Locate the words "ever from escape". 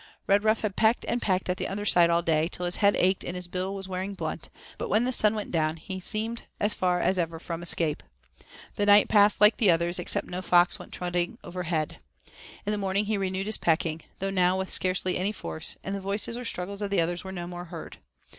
7.19-8.01